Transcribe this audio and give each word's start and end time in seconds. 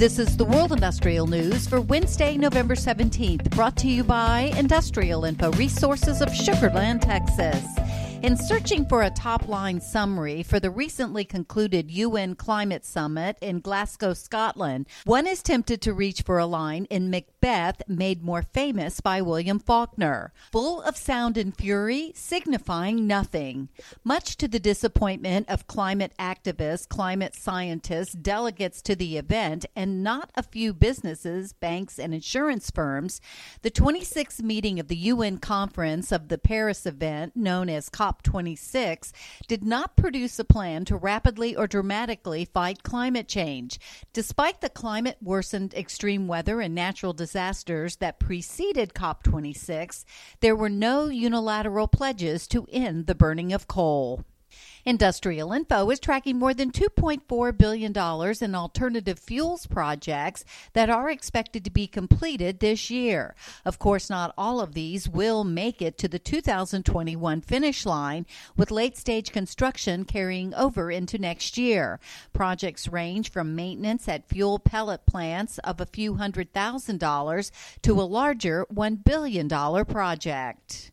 This 0.00 0.18
is 0.18 0.34
the 0.34 0.46
World 0.46 0.72
Industrial 0.72 1.26
News 1.26 1.68
for 1.68 1.82
Wednesday, 1.82 2.38
November 2.38 2.74
17th, 2.74 3.50
brought 3.50 3.76
to 3.76 3.86
you 3.86 4.02
by 4.02 4.50
Industrial 4.56 5.26
Info 5.26 5.52
Resources 5.52 6.22
of 6.22 6.34
Sugar 6.34 6.70
Land, 6.70 7.02
Texas. 7.02 7.79
In 8.22 8.36
searching 8.36 8.84
for 8.84 9.00
a 9.00 9.08
top 9.08 9.48
line 9.48 9.80
summary 9.80 10.42
for 10.42 10.60
the 10.60 10.70
recently 10.70 11.24
concluded 11.24 11.90
UN 11.90 12.34
Climate 12.34 12.84
Summit 12.84 13.38
in 13.40 13.60
Glasgow, 13.60 14.12
Scotland, 14.12 14.86
one 15.06 15.26
is 15.26 15.42
tempted 15.42 15.80
to 15.80 15.94
reach 15.94 16.20
for 16.20 16.38
a 16.38 16.44
line 16.44 16.84
in 16.90 17.08
Macbeth, 17.08 17.80
made 17.88 18.22
more 18.22 18.42
famous 18.42 19.00
by 19.00 19.22
William 19.22 19.58
Faulkner, 19.58 20.34
full 20.52 20.82
of 20.82 20.98
sound 20.98 21.38
and 21.38 21.56
fury, 21.56 22.12
signifying 22.14 23.06
nothing. 23.06 23.70
Much 24.04 24.36
to 24.36 24.46
the 24.46 24.60
disappointment 24.60 25.48
of 25.48 25.66
climate 25.66 26.12
activists, 26.18 26.86
climate 26.86 27.34
scientists, 27.34 28.12
delegates 28.12 28.82
to 28.82 28.94
the 28.94 29.16
event, 29.16 29.64
and 29.74 30.04
not 30.04 30.30
a 30.34 30.42
few 30.42 30.74
businesses, 30.74 31.54
banks, 31.54 31.98
and 31.98 32.12
insurance 32.12 32.70
firms, 32.70 33.18
the 33.62 33.70
26th 33.70 34.42
meeting 34.42 34.78
of 34.78 34.88
the 34.88 34.96
UN 34.96 35.38
Conference 35.38 36.12
of 36.12 36.28
the 36.28 36.36
Paris 36.38 36.84
event, 36.84 37.34
known 37.34 37.70
as 37.70 37.88
COP 37.88 38.09
COP26 38.10 39.12
did 39.46 39.64
not 39.64 39.96
produce 39.96 40.38
a 40.38 40.44
plan 40.44 40.84
to 40.86 40.96
rapidly 40.96 41.54
or 41.54 41.66
dramatically 41.66 42.44
fight 42.44 42.82
climate 42.82 43.28
change. 43.28 43.78
Despite 44.12 44.60
the 44.60 44.68
climate 44.68 45.18
worsened 45.22 45.74
extreme 45.74 46.26
weather 46.26 46.60
and 46.60 46.74
natural 46.74 47.12
disasters 47.12 47.96
that 47.96 48.18
preceded 48.18 48.94
COP26, 48.94 50.04
there 50.40 50.56
were 50.56 50.68
no 50.68 51.06
unilateral 51.06 51.88
pledges 51.88 52.46
to 52.48 52.66
end 52.72 53.06
the 53.06 53.14
burning 53.14 53.52
of 53.52 53.68
coal. 53.68 54.24
Industrial 54.84 55.52
Info 55.52 55.90
is 55.90 56.00
tracking 56.00 56.38
more 56.38 56.54
than 56.54 56.70
$2.4 56.70 57.58
billion 57.58 57.92
in 58.40 58.54
alternative 58.54 59.18
fuels 59.18 59.66
projects 59.66 60.44
that 60.72 60.88
are 60.88 61.10
expected 61.10 61.64
to 61.64 61.70
be 61.70 61.86
completed 61.86 62.60
this 62.60 62.90
year. 62.90 63.34
Of 63.64 63.78
course, 63.78 64.08
not 64.08 64.34
all 64.38 64.60
of 64.60 64.74
these 64.74 65.08
will 65.08 65.44
make 65.44 65.82
it 65.82 65.98
to 65.98 66.08
the 66.08 66.18
2021 66.18 67.40
finish 67.42 67.84
line, 67.84 68.26
with 68.56 68.70
late 68.70 68.96
stage 68.96 69.32
construction 69.32 70.04
carrying 70.04 70.54
over 70.54 70.90
into 70.90 71.18
next 71.18 71.58
year. 71.58 72.00
Projects 72.32 72.88
range 72.88 73.30
from 73.30 73.54
maintenance 73.54 74.08
at 74.08 74.28
fuel 74.28 74.58
pellet 74.58 75.04
plants 75.06 75.58
of 75.58 75.80
a 75.80 75.86
few 75.86 76.14
hundred 76.14 76.52
thousand 76.52 77.00
dollars 77.00 77.52
to 77.82 78.00
a 78.00 78.02
larger 78.02 78.66
$1 78.72 79.04
billion 79.04 79.48
project. 79.84 80.89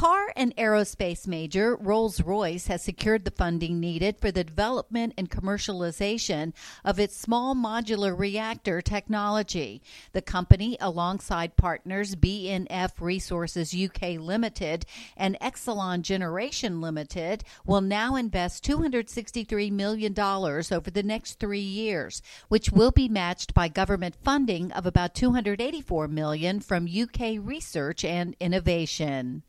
Car 0.00 0.32
and 0.34 0.56
aerospace 0.56 1.26
major 1.26 1.76
Rolls 1.76 2.22
Royce 2.22 2.68
has 2.68 2.82
secured 2.82 3.26
the 3.26 3.30
funding 3.30 3.78
needed 3.80 4.16
for 4.18 4.30
the 4.30 4.42
development 4.42 5.12
and 5.18 5.28
commercialization 5.28 6.54
of 6.86 6.98
its 6.98 7.14
small 7.14 7.54
modular 7.54 8.18
reactor 8.18 8.80
technology. 8.80 9.82
The 10.12 10.22
company, 10.22 10.78
alongside 10.80 11.58
partners 11.58 12.16
BNF 12.16 12.92
Resources 12.98 13.74
UK 13.74 14.18
Limited 14.18 14.86
and 15.18 15.38
Exelon 15.38 16.00
Generation 16.00 16.80
Limited, 16.80 17.44
will 17.66 17.82
now 17.82 18.16
invest 18.16 18.64
$263 18.64 19.70
million 19.70 20.18
over 20.18 20.90
the 20.90 21.02
next 21.04 21.38
three 21.38 21.60
years, 21.60 22.22
which 22.48 22.72
will 22.72 22.90
be 22.90 23.10
matched 23.10 23.52
by 23.52 23.68
government 23.68 24.16
funding 24.24 24.72
of 24.72 24.86
about 24.86 25.14
284 25.14 26.08
million 26.08 26.58
from 26.58 26.88
UK 26.88 27.36
Research 27.38 28.02
and 28.02 28.34
Innovation. 28.40 29.42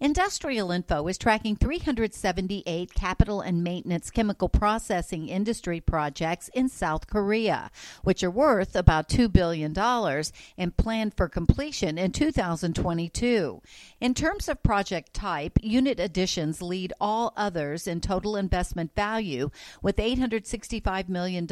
Industrial 0.00 0.70
Info 0.70 1.08
is 1.08 1.18
tracking 1.18 1.56
378 1.56 2.94
capital 2.94 3.40
and 3.40 3.64
maintenance 3.64 4.12
chemical 4.12 4.48
processing 4.48 5.28
industry 5.28 5.80
projects 5.80 6.48
in 6.54 6.68
South 6.68 7.08
Korea, 7.08 7.72
which 8.04 8.22
are 8.22 8.30
worth 8.30 8.76
about 8.76 9.08
$2 9.08 9.32
billion 9.32 9.76
and 10.56 10.76
planned 10.76 11.14
for 11.16 11.28
completion 11.28 11.98
in 11.98 12.12
2022. 12.12 13.60
In 14.00 14.14
terms 14.14 14.48
of 14.48 14.62
project 14.62 15.14
type, 15.14 15.58
unit 15.60 15.98
additions 15.98 16.62
lead 16.62 16.92
all 17.00 17.32
others 17.36 17.88
in 17.88 18.00
total 18.00 18.36
investment 18.36 18.94
value 18.94 19.50
with 19.82 19.96
$865 19.96 21.08
million, 21.08 21.48